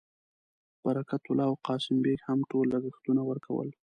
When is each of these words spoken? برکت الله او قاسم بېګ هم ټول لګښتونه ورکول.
برکت 0.83 1.23
الله 1.29 1.47
او 1.49 1.53
قاسم 1.67 1.95
بېګ 2.03 2.19
هم 2.27 2.39
ټول 2.51 2.65
لګښتونه 2.73 3.21
ورکول. 3.29 3.69